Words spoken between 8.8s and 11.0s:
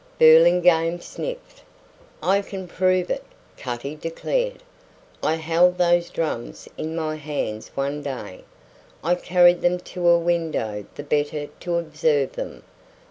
I carried them to a window